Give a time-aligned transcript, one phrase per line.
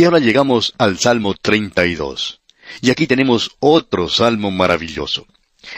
[0.00, 2.40] Y ahora llegamos al Salmo 32.
[2.80, 5.26] Y aquí tenemos otro salmo maravilloso.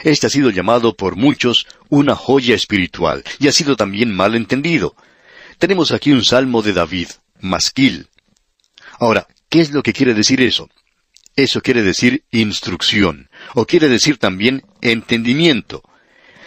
[0.05, 4.95] Este ha sido llamado por muchos una joya espiritual y ha sido también mal entendido.
[5.57, 7.09] Tenemos aquí un salmo de David,
[7.41, 8.07] masquil.
[8.97, 10.69] Ahora, ¿qué es lo que quiere decir eso?
[11.35, 15.83] Eso quiere decir instrucción, o quiere decir también entendimiento.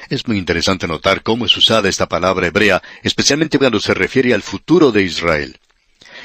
[0.08, 4.40] Es muy interesante notar cómo es usada esta palabra hebrea, especialmente cuando se refiere al
[4.40, 5.60] futuro de Israel.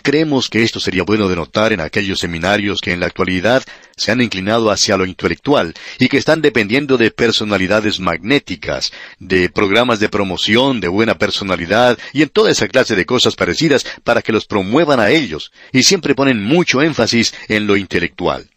[0.04, 3.64] Creemos que esto sería bueno de notar en aquellos seminarios que en la actualidad
[3.96, 10.00] se han inclinado hacia lo intelectual y que están dependiendo de personalidades magnéticas, de programas
[10.00, 14.32] de promoción, de buena personalidad y en toda esa clase de cosas parecidas para que
[14.32, 18.50] los promuevan a ellos y siempre ponen mucho énfasis en lo intelectual.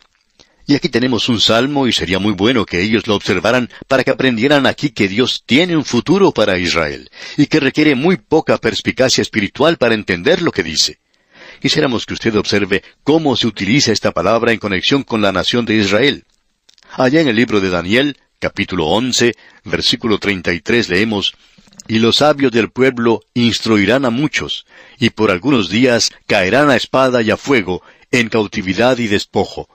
[0.67, 4.13] Y aquí tenemos un salmo y sería muy bueno que ellos lo observaran para que
[4.13, 9.21] aprendieran aquí que Dios tiene un futuro para Israel y que requiere muy poca perspicacia
[9.21, 11.01] espiritual para entender lo que dice.
[11.65, 15.77] Quisiéramos que usted observe cómo se utiliza esta palabra en conexión con la nación de
[15.77, 16.27] Israel.
[16.93, 19.35] Allá en el libro de Daniel, capítulo once,
[19.65, 21.35] versículo treinta y tres, leemos
[21.89, 24.67] Y los sabios del pueblo instruirán a muchos,
[24.99, 29.71] y por algunos días caerán a espada y a fuego, en cautividad y despojo.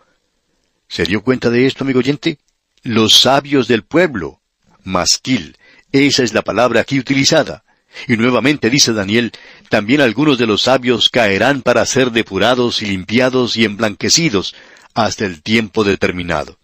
[0.88, 2.38] ¿Se dio cuenta de esto, amigo oyente?
[2.84, 4.42] Los sabios del pueblo.
[4.84, 5.58] Masquil.
[5.92, 7.64] Esa es la palabra aquí utilizada.
[8.08, 9.32] Y nuevamente dice Daniel,
[9.70, 14.56] también algunos de los sabios caerán para ser depurados y limpiados y emblanquecidos
[14.94, 16.58] hasta el tiempo determinado.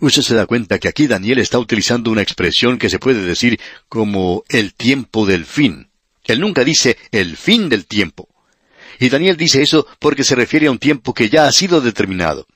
[0.00, 3.58] Usted se da cuenta que aquí Daniel está utilizando una expresión que se puede decir
[3.88, 5.90] como el tiempo del fin.
[6.24, 8.28] Él nunca dice el fin del tiempo.
[9.00, 12.46] Y Daniel dice eso porque se refiere a un tiempo que ya ha sido determinado.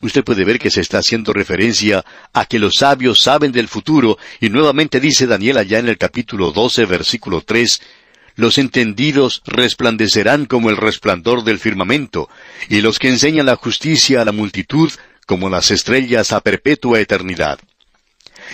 [0.00, 4.16] Usted puede ver que se está haciendo referencia a que los sabios saben del futuro,
[4.40, 7.80] y nuevamente dice Daniel allá en el capítulo 12, versículo 3,
[8.36, 12.28] los entendidos resplandecerán como el resplandor del firmamento,
[12.68, 14.92] y los que enseñan la justicia a la multitud
[15.26, 17.58] como las estrellas a perpetua eternidad.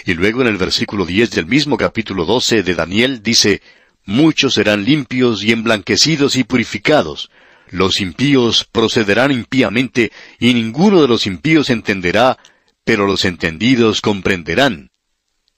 [0.06, 3.60] Y luego en el versículo 10 del mismo capítulo 12 de Daniel dice,
[4.06, 7.30] Muchos serán limpios y emblanquecidos y purificados,
[7.70, 12.38] los impíos procederán impíamente, y ninguno de los impíos entenderá,
[12.84, 14.90] pero los entendidos comprenderán.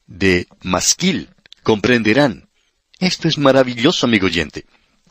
[0.06, 1.30] De masquil,
[1.62, 2.48] comprenderán.
[2.98, 4.64] Esto es maravilloso, amigo oyente.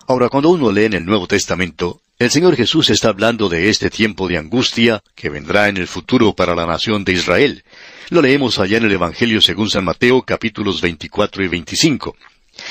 [0.08, 3.90] Ahora, cuando uno lee en el Nuevo Testamento, el Señor Jesús está hablando de este
[3.90, 7.64] tiempo de angustia que vendrá en el futuro para la nación de Israel.
[8.10, 12.16] Lo leemos allá en el Evangelio según San Mateo capítulos 24 y 25.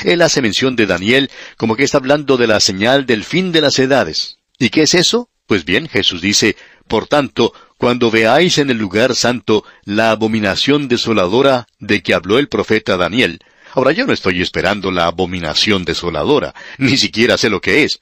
[0.05, 3.61] Él hace mención de Daniel como que está hablando de la señal del fin de
[3.61, 4.39] las edades.
[4.59, 5.28] ¿Y qué es eso?
[5.47, 6.56] Pues bien, Jesús dice,
[6.89, 12.49] Por tanto, cuando veáis en el lugar santo la abominación desoladora de que habló el
[12.49, 13.41] profeta Daniel,
[13.72, 18.01] ahora yo no estoy esperando la abominación desoladora, ni siquiera sé lo que es.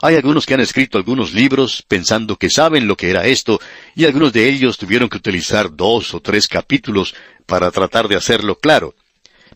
[0.00, 3.60] Hay algunos que han escrito algunos libros pensando que saben lo que era esto,
[3.96, 7.14] y algunos de ellos tuvieron que utilizar dos o tres capítulos
[7.46, 8.94] para tratar de hacerlo claro,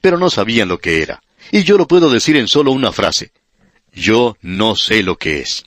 [0.01, 1.23] pero no sabían lo que era.
[1.51, 3.33] Y yo lo puedo decir en solo una frase.
[3.93, 5.65] Yo no sé lo que es.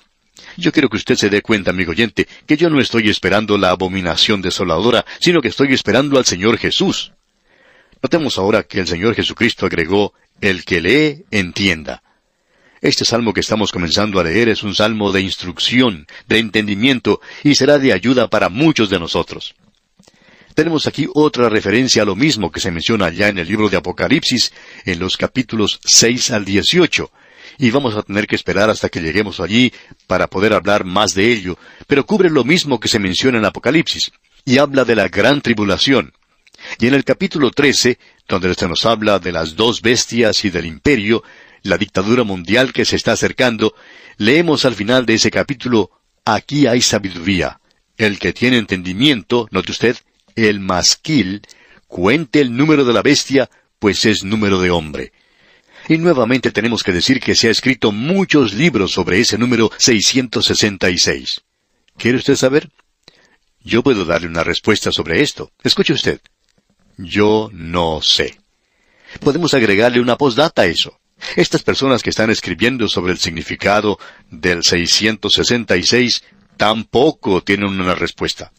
[0.57, 3.71] Yo quiero que usted se dé cuenta, amigo oyente, que yo no estoy esperando la
[3.71, 7.11] abominación desoladora, sino que estoy esperando al Señor Jesús.
[8.01, 12.03] Notemos ahora que el Señor Jesucristo agregó, el que lee, entienda.
[12.81, 17.55] Este salmo que estamos comenzando a leer es un salmo de instrucción, de entendimiento, y
[17.55, 19.55] será de ayuda para muchos de nosotros.
[20.55, 23.75] Tenemos aquí otra referencia a lo mismo que se menciona ya en el libro de
[23.75, 24.53] Apocalipsis,
[24.85, 27.11] en los capítulos 6 al 18,
[27.57, 29.73] y vamos a tener que esperar hasta que lleguemos allí
[30.07, 31.57] para poder hablar más de ello,
[31.87, 34.13] pero cubre lo mismo que se menciona en Apocalipsis,
[34.45, 36.13] y habla de la gran tribulación.
[36.79, 37.99] Y en el capítulo 13,
[38.29, 41.21] donde se nos habla de las dos bestias y del imperio,
[41.63, 43.75] la dictadura mundial que se está acercando,
[44.15, 45.91] leemos al final de ese capítulo,
[46.23, 47.59] aquí hay sabiduría.
[47.97, 49.97] El que tiene entendimiento, note usted,
[50.35, 51.41] el masquil,
[51.87, 53.49] cuente el número de la bestia,
[53.79, 55.11] pues es número de hombre.
[55.87, 61.41] Y nuevamente tenemos que decir que se ha escrito muchos libros sobre ese número 666.
[61.97, 62.69] ¿Quiere usted saber?
[63.63, 65.51] Yo puedo darle una respuesta sobre esto.
[65.63, 66.21] Escuche usted.
[66.97, 68.39] Yo no sé.
[69.19, 70.99] Podemos agregarle una postdata a eso.
[71.35, 73.99] Estas personas que están escribiendo sobre el significado
[74.29, 76.23] del 666
[76.57, 78.51] tampoco tienen una respuesta.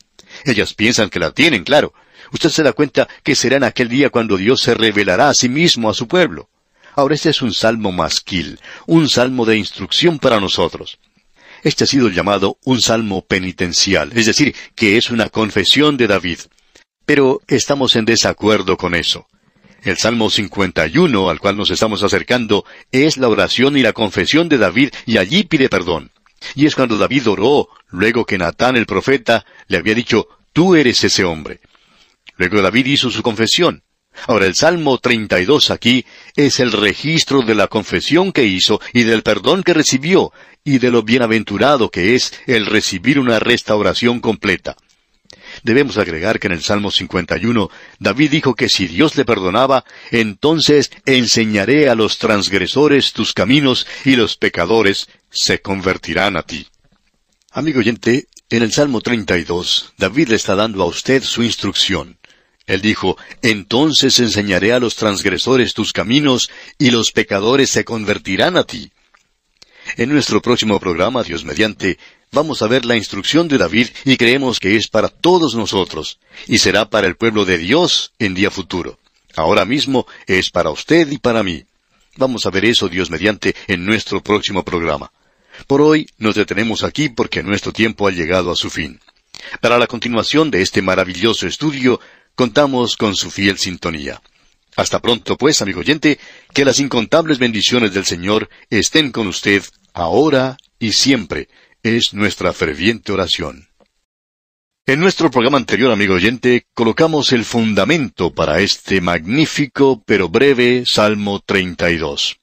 [0.46, 1.92] Ellas piensan que la tienen, claro.
[2.32, 5.48] Usted se da cuenta que será en aquel día cuando Dios se revelará a sí
[5.48, 6.48] mismo a su pueblo.
[6.94, 10.98] Ahora este es un salmo masquil, un salmo de instrucción para nosotros.
[11.62, 16.38] Este ha sido llamado un salmo penitencial, es decir, que es una confesión de David.
[17.04, 19.26] Pero estamos en desacuerdo con eso.
[19.82, 24.58] El Salmo 51, al cual nos estamos acercando, es la oración y la confesión de
[24.58, 26.12] David y allí pide perdón.
[26.54, 31.04] Y es cuando David oró, luego que Natán el profeta le había dicho, tú eres
[31.04, 31.60] ese hombre.
[32.38, 33.82] Luego David hizo su confesión.
[34.26, 39.22] Ahora el Salmo 32 aquí es el registro de la confesión que hizo y del
[39.22, 40.32] perdón que recibió
[40.64, 44.76] y de lo bienaventurado que es el recibir una restauración completa.
[45.62, 47.68] Debemos agregar que en el Salmo 51
[47.98, 54.16] David dijo que si Dios le perdonaba, entonces enseñaré a los transgresores tus caminos y
[54.16, 56.66] los pecadores se convertirán a ti.
[57.52, 62.18] Amigo oyente, en el Salmo 32, David le está dando a usted su instrucción.
[62.66, 68.64] Él dijo, Entonces enseñaré a los transgresores tus caminos, y los pecadores se convertirán a
[68.64, 68.92] ti.
[69.96, 71.98] En nuestro próximo programa, Dios mediante,
[72.32, 76.58] vamos a ver la instrucción de David y creemos que es para todos nosotros, y
[76.58, 78.98] será para el pueblo de Dios en día futuro.
[79.34, 81.64] Ahora mismo es para usted y para mí.
[82.16, 85.10] Vamos a ver eso, Dios mediante, en nuestro próximo programa.
[85.66, 89.00] Por hoy nos detenemos aquí porque nuestro tiempo ha llegado a su fin.
[89.60, 92.00] Para la continuación de este maravilloso estudio,
[92.34, 94.20] contamos con su fiel sintonía.
[94.76, 96.18] Hasta pronto, pues, amigo oyente,
[96.52, 99.62] que las incontables bendiciones del Señor estén con usted
[99.94, 101.48] ahora y siempre
[101.82, 103.68] es nuestra ferviente oración.
[104.88, 111.40] En nuestro programa anterior, amigo oyente, colocamos el fundamento para este magnífico pero breve Salmo
[111.40, 112.38] 32.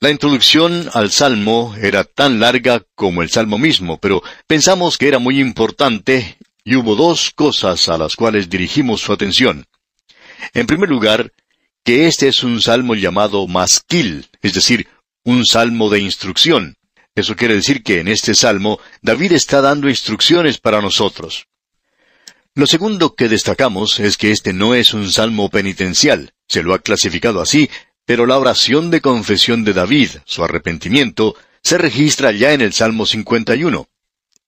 [0.00, 5.18] La introducción al Salmo era tan larga como el Salmo mismo, pero pensamos que era
[5.18, 9.66] muy importante y hubo dos cosas a las cuales dirigimos su atención.
[10.52, 11.32] En primer lugar,
[11.84, 14.88] que este es un salmo llamado masquil, es decir,
[15.22, 16.76] un salmo de instrucción.
[17.14, 21.46] Eso quiere decir que en este salmo David está dando instrucciones para nosotros.
[22.54, 26.78] Lo segundo que destacamos es que este no es un salmo penitencial, se lo ha
[26.78, 27.68] clasificado así,
[28.06, 33.06] pero la oración de confesión de David, su arrepentimiento, se registra ya en el Salmo
[33.06, 33.88] 51.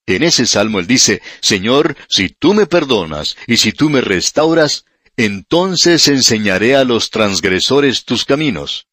[0.06, 4.84] En ese salmo él dice, Señor, si tú me perdonas y si tú me restauras,
[5.16, 8.86] entonces enseñaré a los transgresores tus caminos.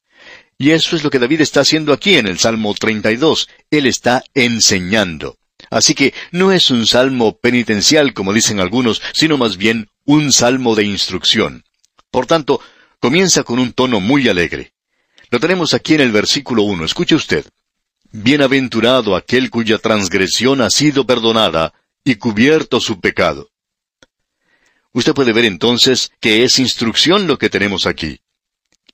[0.58, 3.50] Y eso es lo que David está haciendo aquí en el Salmo 32.
[3.70, 5.38] Él está enseñando.
[5.70, 10.76] Así que no es un salmo penitencial, como dicen algunos, sino más bien un salmo
[10.76, 11.64] de instrucción.
[12.12, 12.62] Por tanto,
[13.04, 14.72] comienza con un tono muy alegre.
[15.30, 16.86] Lo tenemos aquí en el versículo 1.
[16.86, 17.46] Escuche usted.
[18.14, 21.74] Bienaventurado aquel cuya transgresión ha sido perdonada
[22.06, 23.50] y cubierto su pecado.
[24.94, 28.22] Usted puede ver entonces que es instrucción lo que tenemos aquí.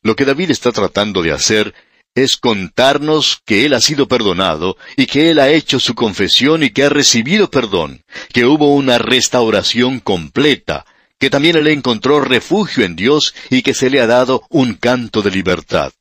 [0.02, 1.76] Lo que David está tratando de hacer
[2.16, 6.72] es contarnos que él ha sido perdonado y que él ha hecho su confesión y
[6.72, 8.04] que ha recibido perdón,
[8.34, 10.88] que hubo una restauración completa,
[11.20, 15.22] que también él encontró refugio en Dios y que se le ha dado un canto
[15.22, 15.92] de libertad.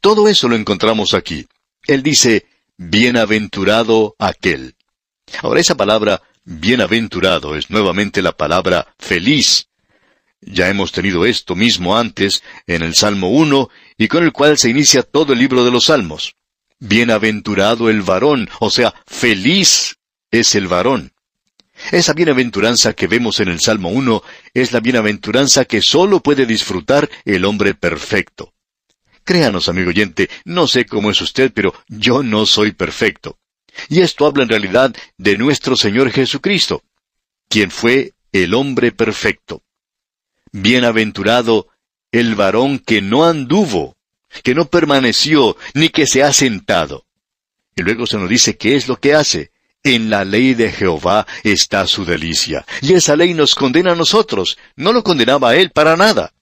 [0.00, 1.46] Todo eso lo encontramos aquí.
[1.86, 4.74] Él dice, bienaventurado aquel.
[5.42, 9.68] Ahora esa palabra bienaventurado es nuevamente la palabra feliz.
[10.40, 14.68] Ya hemos tenido esto mismo antes en el Salmo 1 y con el cual se
[14.68, 16.34] inicia todo el libro de los Salmos.
[16.80, 19.96] Bienaventurado el varón, o sea, feliz
[20.30, 21.13] es el varón.
[21.92, 24.22] Esa bienaventuranza que vemos en el Salmo 1
[24.54, 28.54] es la bienaventuranza que sólo puede disfrutar el hombre perfecto.
[29.24, 33.38] Créanos, amigo oyente, no sé cómo es usted, pero yo no soy perfecto.
[33.88, 36.82] Y esto habla en realidad de nuestro Señor Jesucristo,
[37.48, 39.62] quien fue el hombre perfecto.
[40.52, 41.68] Bienaventurado
[42.12, 43.96] el varón que no anduvo,
[44.42, 47.06] que no permaneció, ni que se ha sentado.
[47.76, 49.50] Y luego se nos dice qué es lo que hace.
[49.84, 52.64] En la ley de Jehová está su delicia.
[52.80, 54.56] Y esa ley nos condena a nosotros.
[54.76, 56.32] No lo condenaba a él para nada.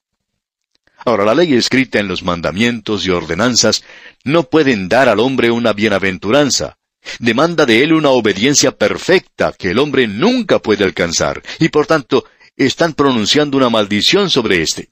[1.04, 3.82] Ahora, la ley escrita en los mandamientos y ordenanzas
[4.22, 6.78] no pueden dar al hombre una bienaventuranza.
[7.18, 12.24] Demanda de él una obediencia perfecta que el hombre nunca puede alcanzar, y por tanto
[12.56, 14.90] están pronunciando una maldición sobre éste.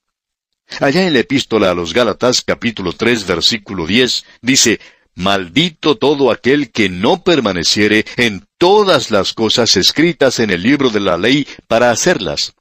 [0.80, 4.80] Allá en la epístola a los Gálatas capítulo 3 versículo 10 dice,
[5.20, 11.00] Maldito todo aquel que no permaneciere en todas las cosas escritas en el libro de
[11.00, 12.54] la ley para hacerlas.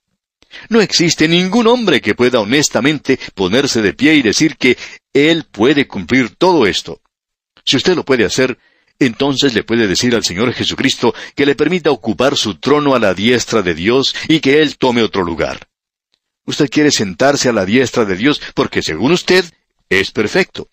[0.68, 4.78] No existe ningún hombre que pueda honestamente ponerse de pie y decir que
[5.14, 7.02] él puede cumplir todo esto.
[7.66, 8.58] Si usted lo puede hacer,
[9.00, 13.14] entonces le puede decir al Señor Jesucristo que le permita ocupar su trono a la
[13.14, 15.70] diestra de Dios y que Él tome otro lugar.
[16.46, 19.46] Usted quiere sentarse a la diestra de Dios porque según usted
[19.88, 20.68] es perfecto.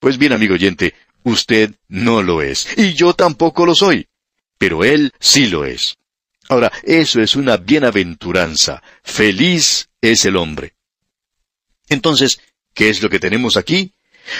[0.00, 4.08] Pues bien, amigo oyente, usted no lo es, y yo tampoco lo soy,
[4.58, 5.98] pero Él sí lo es.
[6.48, 8.82] Ahora, eso es una bienaventuranza.
[9.04, 10.74] Feliz es el hombre.
[11.88, 12.40] Entonces,
[12.74, 13.92] ¿qué es lo que tenemos aquí?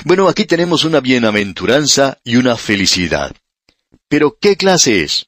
[0.05, 3.37] Bueno, aquí tenemos una bienaventuranza y una felicidad.
[4.09, 5.27] Pero ¿qué clase es?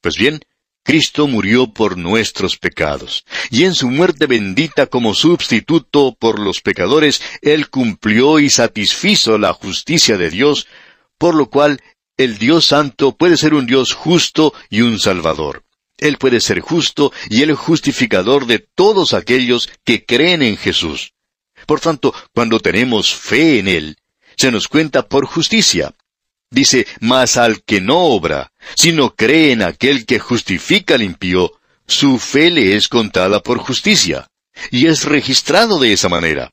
[0.00, 0.40] Pues bien,
[0.84, 7.22] Cristo murió por nuestros pecados, y en su muerte bendita como sustituto por los pecadores,
[7.40, 10.66] Él cumplió y satisfizo la justicia de Dios,
[11.18, 11.80] por lo cual
[12.16, 15.64] el Dios Santo puede ser un Dios justo y un Salvador.
[15.98, 21.14] Él puede ser justo y el justificador de todos aquellos que creen en Jesús.
[21.66, 23.96] Por tanto, cuando tenemos fe en Él,
[24.36, 25.94] se nos cuenta por justicia.
[26.52, 31.50] Dice, mas al que no obra, sino cree en aquel que justifica al impío,
[31.86, 34.28] su fe le es contada por justicia,
[34.70, 36.52] y es registrado de esa manera.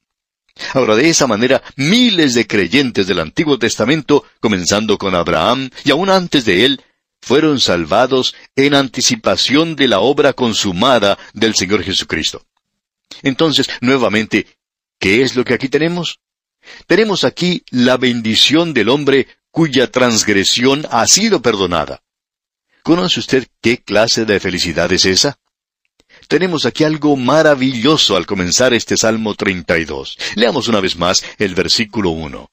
[0.74, 6.10] Ahora, de esa manera, miles de creyentes del Antiguo Testamento, comenzando con Abraham y aún
[6.10, 6.82] antes de él,
[7.22, 12.46] fueron salvados en anticipación de la obra consumada del Señor Jesucristo.
[13.22, 14.48] Entonces, nuevamente,
[14.98, 16.20] ¿qué es lo que aquí tenemos?
[16.88, 22.02] Tenemos aquí la bendición del hombre cuya transgresión ha sido perdonada.
[22.84, 25.38] ¿Conoce usted qué clase de felicidad es esa?
[26.28, 30.18] Tenemos aquí algo maravilloso al comenzar este Salmo 32.
[30.36, 32.50] Leamos una vez más el versículo 1.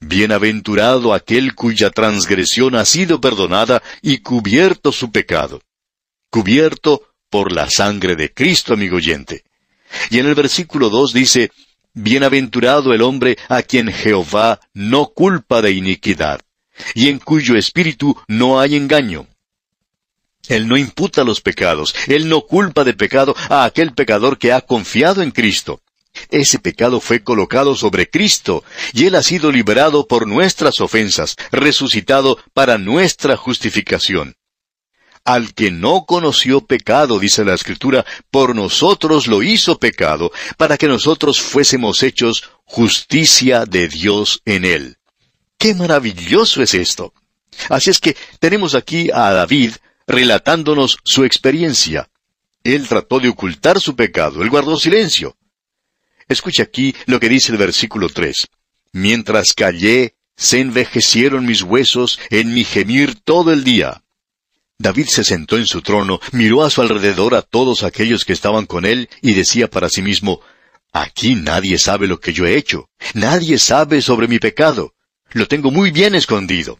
[0.00, 5.62] Bienaventurado aquel cuya transgresión ha sido perdonada y cubierto su pecado.
[6.30, 9.44] Cubierto por la sangre de Cristo, amigo oyente.
[10.10, 11.50] Y en el versículo 2 dice,
[11.98, 16.42] Bienaventurado el hombre a quien Jehová no culpa de iniquidad,
[16.94, 19.26] y en cuyo espíritu no hay engaño.
[20.46, 24.60] Él no imputa los pecados, Él no culpa de pecado a aquel pecador que ha
[24.60, 25.80] confiado en Cristo.
[26.30, 28.62] Ese pecado fue colocado sobre Cristo,
[28.92, 34.36] y Él ha sido liberado por nuestras ofensas, resucitado para nuestra justificación
[35.26, 40.86] al que no conoció pecado, dice la Escritura, por nosotros lo hizo pecado, para que
[40.86, 44.96] nosotros fuésemos hechos justicia de Dios en él.
[45.58, 47.12] ¡Qué maravilloso es esto!
[47.68, 49.72] Así es que tenemos aquí a David
[50.06, 52.08] relatándonos su experiencia.
[52.62, 55.36] Él trató de ocultar su pecado, él guardó silencio.
[56.28, 58.46] Escucha aquí lo que dice el versículo 3.
[58.92, 64.02] Mientras callé, se envejecieron mis huesos en mi gemir todo el día.
[64.78, 68.66] David se sentó en su trono, miró a su alrededor a todos aquellos que estaban
[68.66, 70.40] con él y decía para sí mismo,
[70.92, 74.94] Aquí nadie sabe lo que yo he hecho, nadie sabe sobre mi pecado,
[75.32, 76.78] lo tengo muy bien escondido.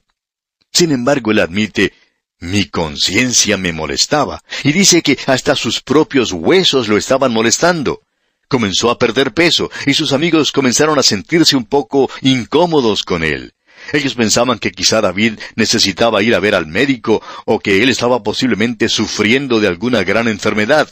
[0.73, 1.93] Sin embargo, él admite,
[2.39, 8.03] mi conciencia me molestaba, y dice que hasta sus propios huesos lo estaban molestando.
[8.49, 13.53] Comenzó a perder peso, y sus amigos comenzaron a sentirse un poco incómodos con él.
[13.93, 18.23] Ellos pensaban que quizá David necesitaba ir a ver al médico o que él estaba
[18.23, 20.89] posiblemente sufriendo de alguna gran enfermedad.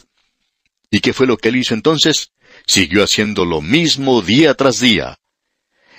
[0.90, 2.32] ¿Y qué fue lo que él hizo entonces?
[2.66, 5.18] Siguió haciendo lo mismo día tras día.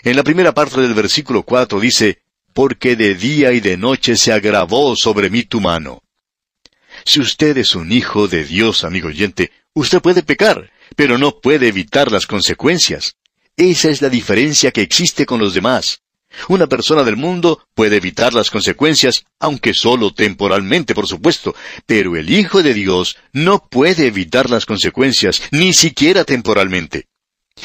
[0.03, 2.21] En la primera parte del versículo cuatro dice,
[2.53, 6.01] Porque de día y de noche se agravó sobre mí tu mano.
[7.03, 11.67] Si usted es un hijo de Dios, amigo oyente, usted puede pecar, pero no puede
[11.67, 13.17] evitar las consecuencias.
[13.57, 16.01] Esa es la diferencia que existe con los demás.
[16.47, 22.29] Una persona del mundo puede evitar las consecuencias, aunque solo temporalmente, por supuesto, pero el
[22.29, 27.07] Hijo de Dios no puede evitar las consecuencias, ni siquiera temporalmente.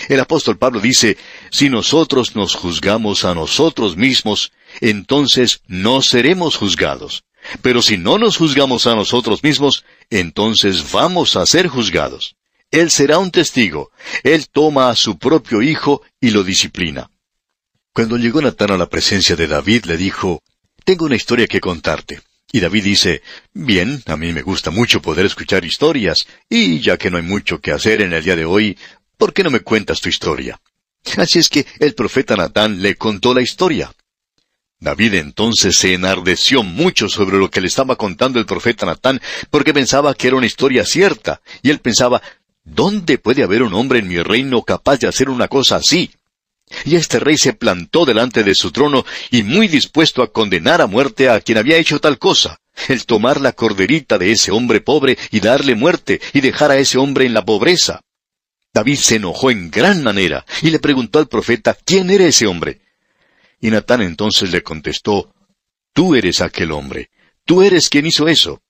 [0.09, 1.17] El apóstol Pablo dice,
[1.50, 7.25] si nosotros nos juzgamos a nosotros mismos, entonces no seremos juzgados.
[7.62, 12.37] Pero si no nos juzgamos a nosotros mismos, entonces vamos a ser juzgados.
[12.71, 13.91] Él será un testigo.
[14.23, 17.10] Él toma a su propio hijo y lo disciplina.
[18.00, 20.42] Cuando llegó Natán a la presencia de David, le dijo,
[20.87, 22.23] Tengo una historia que contarte.
[22.50, 23.21] Y David dice,
[23.52, 27.61] Bien, a mí me gusta mucho poder escuchar historias, y ya que no hay mucho
[27.61, 28.78] que hacer en el día de hoy,
[29.19, 30.59] ¿por qué no me cuentas tu historia?
[31.19, 33.92] Así es que el profeta Natán le contó la historia.
[34.78, 39.75] David entonces se enardeció mucho sobre lo que le estaba contando el profeta Natán, porque
[39.75, 42.23] pensaba que era una historia cierta, y él pensaba,
[42.64, 46.11] ¿dónde puede haber un hombre en mi reino capaz de hacer una cosa así?
[46.85, 50.87] Y este rey se plantó delante de su trono y muy dispuesto a condenar a
[50.87, 55.19] muerte a quien había hecho tal cosa, el tomar la corderita de ese hombre pobre
[55.31, 58.00] y darle muerte y dejar a ese hombre en la pobreza.
[58.73, 62.81] David se enojó en gran manera y le preguntó al profeta quién era ese hombre.
[63.61, 65.35] Y Natán entonces le contestó,
[65.93, 67.11] Tú eres aquel hombre,
[67.45, 68.62] tú eres quien hizo eso.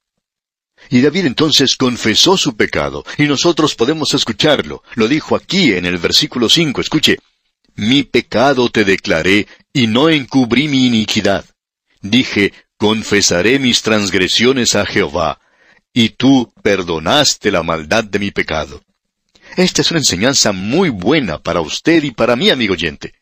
[0.89, 4.83] Y David entonces confesó su pecado, y nosotros podemos escucharlo.
[4.95, 6.81] Lo dijo aquí en el versículo cinco.
[6.81, 7.19] Escuche,
[7.81, 11.45] mi pecado te declaré, y no encubrí mi iniquidad.
[12.03, 15.41] Dije, confesaré mis transgresiones a Jehová,
[15.93, 18.83] y tú perdonaste la maldad de mi pecado.
[19.57, 23.15] Esta es una enseñanza muy buena para usted y para mí, amigo oyente.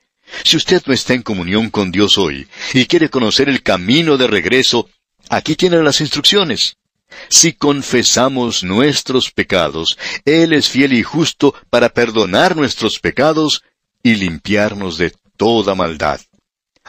[0.44, 4.26] Si usted no está en comunión con Dios hoy y quiere conocer el camino de
[4.26, 4.90] regreso,
[5.30, 6.76] aquí tiene las instrucciones.
[7.28, 13.62] Si confesamos nuestros pecados, Él es fiel y justo para perdonar nuestros pecados
[14.08, 16.20] y limpiarnos de toda maldad.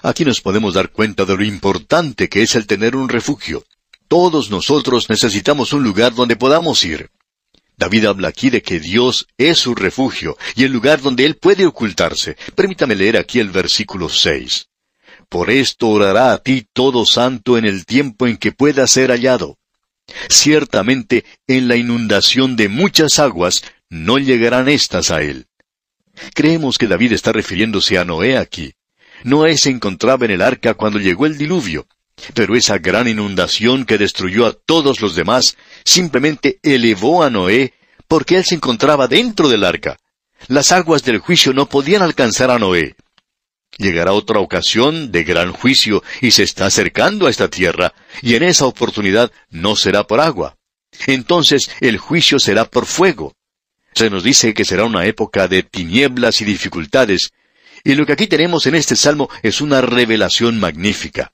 [0.01, 3.65] Aquí nos podemos dar cuenta de lo importante que es el tener un refugio.
[4.07, 7.11] Todos nosotros necesitamos un lugar donde podamos ir.
[7.77, 11.65] David habla aquí de que Dios es su refugio y el lugar donde Él puede
[11.65, 12.35] ocultarse.
[12.55, 14.67] Permítame leer aquí el versículo 6.
[15.29, 19.59] Por esto orará a ti todo santo en el tiempo en que pueda ser hallado.
[20.27, 25.48] Ciertamente en la inundación de muchas aguas no llegarán éstas a él.
[26.33, 28.73] Creemos que David está refiriéndose a Noé aquí.
[29.23, 31.87] Noé se encontraba en el arca cuando llegó el diluvio,
[32.33, 37.73] pero esa gran inundación que destruyó a todos los demás simplemente elevó a Noé
[38.07, 39.97] porque él se encontraba dentro del arca.
[40.47, 42.95] Las aguas del juicio no podían alcanzar a Noé.
[43.77, 48.43] Llegará otra ocasión de gran juicio y se está acercando a esta tierra, y en
[48.43, 50.57] esa oportunidad no será por agua.
[51.07, 53.35] Entonces el juicio será por fuego.
[53.99, 57.33] Se nos dice que será una época de tinieblas y dificultades,
[57.83, 61.33] y lo que aquí tenemos en este salmo es una revelación magnífica.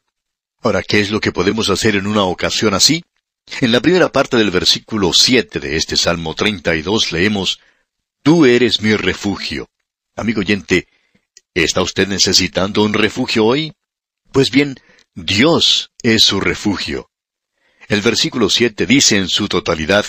[0.63, 3.05] Ahora, ¿qué es lo que podemos hacer en una ocasión así?
[3.61, 7.59] En la primera parte del versículo siete de este Salmo 32 leemos,
[8.23, 9.69] Tú eres mi refugio.
[10.15, 10.87] Amigo oyente,
[11.53, 13.73] ¿está usted necesitando un refugio hoy?
[14.31, 14.79] Pues bien,
[15.13, 17.11] Dios es su refugio.
[17.87, 20.07] El versículo siete dice en su totalidad,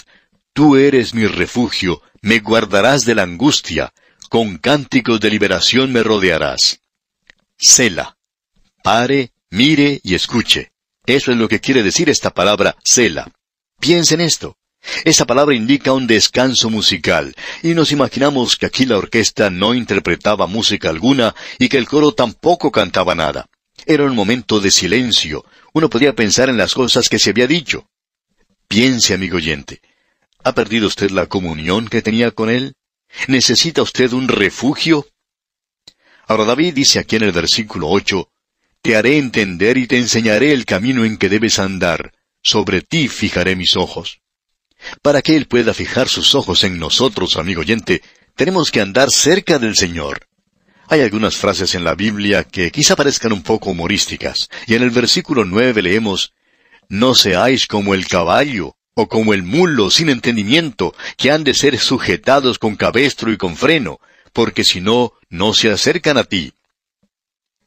[0.56, 3.92] Tú eres mi refugio, me guardarás de la angustia,
[4.30, 6.80] con cánticos de liberación me rodearás.
[7.58, 8.16] Sela.
[8.82, 10.72] Pare, mire y escuche.
[11.04, 13.30] Eso es lo que quiere decir esta palabra Sela.
[13.78, 14.56] Piense en esto.
[15.04, 20.46] Esa palabra indica un descanso musical, y nos imaginamos que aquí la orquesta no interpretaba
[20.46, 23.50] música alguna y que el coro tampoco cantaba nada.
[23.84, 25.44] Era un momento de silencio.
[25.74, 27.90] Uno podía pensar en las cosas que se había dicho.
[28.68, 29.82] Piense, amigo oyente.
[30.46, 32.76] ¿Ha perdido usted la comunión que tenía con Él?
[33.26, 35.08] ¿Necesita usted un refugio?
[36.28, 38.30] Ahora David dice aquí en el versículo ocho,
[38.80, 42.12] Te haré entender y te enseñaré el camino en que debes andar.
[42.44, 44.20] Sobre ti fijaré mis ojos.
[45.02, 48.00] Para que Él pueda fijar sus ojos en nosotros, amigo oyente,
[48.36, 50.28] tenemos que andar cerca del Señor.
[50.86, 54.90] Hay algunas frases en la Biblia que quizá parezcan un poco humorísticas, y en el
[54.90, 56.34] versículo nueve leemos,
[56.88, 61.78] No seáis como el caballo, o como el mulo sin entendimiento, que han de ser
[61.78, 64.00] sujetados con cabestro y con freno,
[64.32, 66.54] porque si no, no se acercan a ti.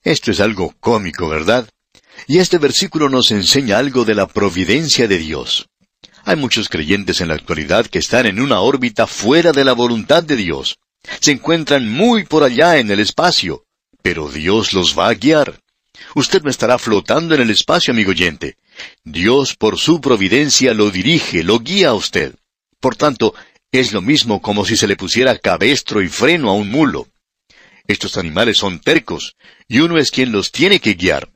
[0.04, 1.70] Esto es algo cómico, ¿verdad?
[2.28, 5.70] Y este versículo nos enseña algo de la providencia de Dios.
[6.26, 10.24] Hay muchos creyentes en la actualidad que están en una órbita fuera de la voluntad
[10.24, 10.80] de Dios.
[11.20, 13.66] Se encuentran muy por allá en el espacio,
[14.02, 15.60] pero Dios los va a guiar.
[16.16, 18.58] Usted no estará flotando en el espacio, amigo oyente.
[19.04, 22.36] Dios por su providencia lo dirige, lo guía a usted.
[22.80, 23.34] Por tanto,
[23.72, 27.08] es lo mismo como si se le pusiera cabestro y freno a un mulo.
[27.88, 29.36] Estos animales son tercos,
[29.68, 31.30] y uno es quien los tiene que guiar.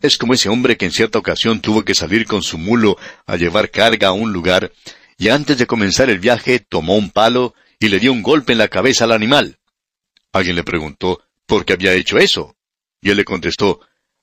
[0.00, 3.36] Es como ese hombre que en cierta ocasión tuvo que salir con su mulo a
[3.36, 4.72] llevar carga a un lugar,
[5.16, 8.58] y antes de comenzar el viaje tomó un palo y le dio un golpe en
[8.58, 9.58] la cabeza al animal.
[10.32, 12.56] Alguien le preguntó por qué había hecho eso,
[13.00, 13.80] y él le contestó,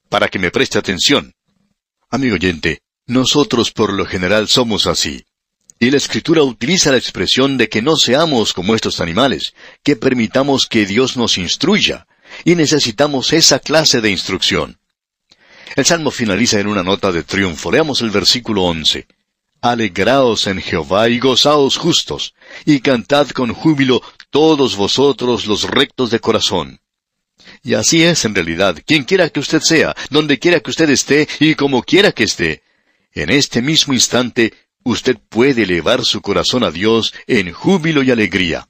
[0.09, 1.33] para que me preste atención.
[2.13, 5.23] Amigo oyente, nosotros por lo general somos así.
[5.79, 10.67] Y la Escritura utiliza la expresión de que no seamos como estos animales, que permitamos
[10.67, 12.07] que Dios nos instruya,
[12.43, 14.77] y necesitamos esa clase de instrucción.
[15.77, 17.71] El Salmo finaliza en una nota de triunfo.
[17.71, 19.07] Leamos el versículo once.
[19.61, 22.33] Alegraos en Jehová y gozaos justos,
[22.65, 26.81] y cantad con júbilo todos vosotros los rectos de corazón.
[27.63, 31.27] Y así es en realidad, quien quiera que usted sea, donde quiera que usted esté
[31.39, 32.63] y como quiera que esté.
[33.13, 38.67] En este mismo instante, usted puede elevar su corazón a Dios en júbilo y alegría.